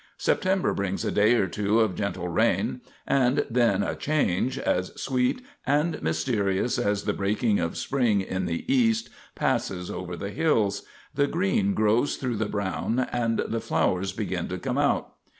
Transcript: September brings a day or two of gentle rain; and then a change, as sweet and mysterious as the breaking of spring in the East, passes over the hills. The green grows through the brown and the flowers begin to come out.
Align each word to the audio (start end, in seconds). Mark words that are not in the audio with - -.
September 0.17 0.73
brings 0.73 1.05
a 1.05 1.11
day 1.11 1.35
or 1.35 1.45
two 1.45 1.79
of 1.79 1.93
gentle 1.93 2.27
rain; 2.27 2.81
and 3.05 3.45
then 3.51 3.83
a 3.83 3.95
change, 3.95 4.57
as 4.57 4.91
sweet 4.99 5.43
and 5.63 6.01
mysterious 6.01 6.79
as 6.79 7.03
the 7.03 7.13
breaking 7.13 7.59
of 7.59 7.77
spring 7.77 8.19
in 8.19 8.47
the 8.47 8.65
East, 8.67 9.11
passes 9.35 9.91
over 9.91 10.17
the 10.17 10.31
hills. 10.31 10.81
The 11.13 11.27
green 11.27 11.75
grows 11.75 12.15
through 12.15 12.37
the 12.37 12.47
brown 12.47 13.01
and 13.11 13.43
the 13.47 13.59
flowers 13.61 14.11
begin 14.11 14.47
to 14.47 14.57
come 14.57 14.79
out. 14.79 15.13